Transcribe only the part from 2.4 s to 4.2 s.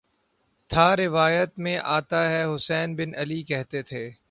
حسین بن علی کہتے تھے